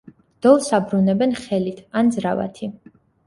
დოლს 0.45 0.69
აბრუნებენ 0.77 1.35
ხელით 1.41 1.83
ან 2.01 2.11
ძრავათი. 2.17 2.71